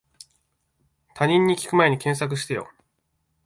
[1.13, 2.71] 他人に聞くまえに検索してよ